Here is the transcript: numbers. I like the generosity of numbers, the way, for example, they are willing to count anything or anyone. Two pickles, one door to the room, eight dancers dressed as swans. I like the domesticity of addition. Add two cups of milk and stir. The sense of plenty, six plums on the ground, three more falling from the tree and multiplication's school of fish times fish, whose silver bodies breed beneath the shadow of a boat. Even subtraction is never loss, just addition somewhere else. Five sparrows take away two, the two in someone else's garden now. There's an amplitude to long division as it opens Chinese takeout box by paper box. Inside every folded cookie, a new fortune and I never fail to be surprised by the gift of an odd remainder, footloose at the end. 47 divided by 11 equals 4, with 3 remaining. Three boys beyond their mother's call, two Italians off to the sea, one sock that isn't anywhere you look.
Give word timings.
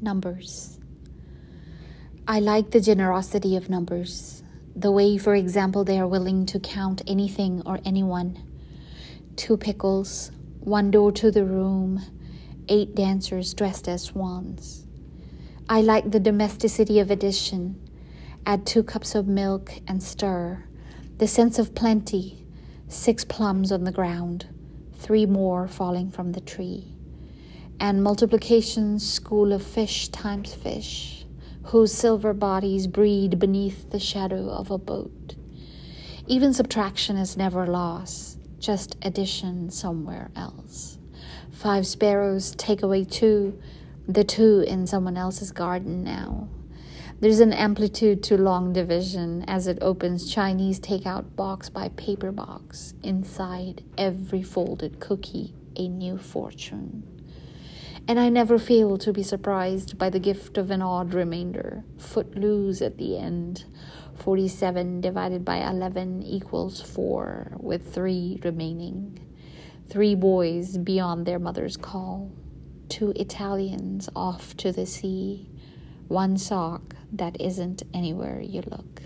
numbers. 0.00 0.78
I 2.28 2.40
like 2.40 2.70
the 2.70 2.80
generosity 2.80 3.56
of 3.56 3.70
numbers, 3.70 4.42
the 4.74 4.90
way, 4.90 5.16
for 5.16 5.34
example, 5.34 5.84
they 5.84 5.98
are 5.98 6.06
willing 6.08 6.44
to 6.46 6.58
count 6.58 7.00
anything 7.06 7.62
or 7.64 7.78
anyone. 7.84 8.42
Two 9.36 9.56
pickles, 9.56 10.32
one 10.60 10.90
door 10.90 11.12
to 11.12 11.30
the 11.30 11.44
room, 11.44 12.02
eight 12.68 12.94
dancers 12.94 13.54
dressed 13.54 13.88
as 13.88 14.02
swans. 14.02 14.84
I 15.68 15.80
like 15.80 16.10
the 16.10 16.20
domesticity 16.20 16.98
of 17.00 17.10
addition. 17.10 17.80
Add 18.44 18.66
two 18.66 18.82
cups 18.82 19.14
of 19.14 19.26
milk 19.26 19.72
and 19.88 20.02
stir. 20.02 20.64
The 21.18 21.28
sense 21.28 21.58
of 21.58 21.74
plenty, 21.74 22.44
six 22.88 23.24
plums 23.24 23.72
on 23.72 23.84
the 23.84 23.92
ground, 23.92 24.46
three 24.98 25.26
more 25.26 25.68
falling 25.68 26.10
from 26.10 26.32
the 26.32 26.40
tree 26.40 26.95
and 27.78 28.02
multiplication's 28.02 29.08
school 29.08 29.52
of 29.52 29.62
fish 29.62 30.08
times 30.08 30.54
fish, 30.54 31.26
whose 31.64 31.92
silver 31.92 32.32
bodies 32.32 32.86
breed 32.86 33.38
beneath 33.38 33.90
the 33.90 33.98
shadow 33.98 34.48
of 34.48 34.70
a 34.70 34.78
boat. 34.78 35.34
Even 36.26 36.52
subtraction 36.52 37.16
is 37.16 37.36
never 37.36 37.66
loss, 37.66 38.38
just 38.58 38.96
addition 39.02 39.70
somewhere 39.70 40.30
else. 40.34 40.98
Five 41.50 41.86
sparrows 41.86 42.54
take 42.56 42.82
away 42.82 43.04
two, 43.04 43.60
the 44.08 44.24
two 44.24 44.64
in 44.66 44.86
someone 44.86 45.16
else's 45.16 45.52
garden 45.52 46.02
now. 46.02 46.48
There's 47.20 47.40
an 47.40 47.52
amplitude 47.52 48.22
to 48.24 48.36
long 48.36 48.72
division 48.72 49.44
as 49.48 49.66
it 49.66 49.78
opens 49.80 50.32
Chinese 50.32 50.78
takeout 50.80 51.34
box 51.34 51.70
by 51.70 51.88
paper 51.90 52.30
box. 52.30 52.94
Inside 53.02 53.82
every 53.96 54.42
folded 54.42 55.00
cookie, 55.00 55.54
a 55.76 55.88
new 55.88 56.18
fortune 56.18 57.15
and 58.08 58.20
I 58.20 58.28
never 58.28 58.58
fail 58.58 58.98
to 58.98 59.12
be 59.12 59.22
surprised 59.22 59.98
by 59.98 60.10
the 60.10 60.20
gift 60.20 60.58
of 60.58 60.70
an 60.70 60.80
odd 60.80 61.12
remainder, 61.12 61.84
footloose 61.98 62.80
at 62.80 62.98
the 62.98 63.18
end. 63.18 63.64
47 64.14 65.00
divided 65.00 65.44
by 65.44 65.58
11 65.68 66.22
equals 66.22 66.80
4, 66.80 67.56
with 67.58 67.92
3 67.92 68.40
remaining. 68.44 69.18
Three 69.88 70.14
boys 70.14 70.78
beyond 70.78 71.26
their 71.26 71.38
mother's 71.38 71.76
call, 71.76 72.30
two 72.88 73.12
Italians 73.16 74.08
off 74.14 74.56
to 74.58 74.72
the 74.72 74.86
sea, 74.86 75.48
one 76.08 76.36
sock 76.36 76.94
that 77.12 77.40
isn't 77.40 77.82
anywhere 77.92 78.40
you 78.40 78.62
look. 78.70 79.02